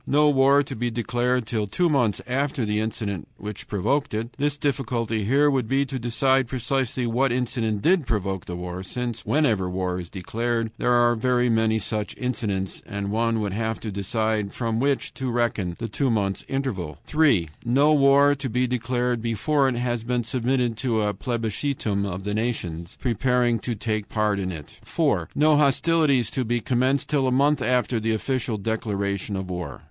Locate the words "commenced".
26.59-27.07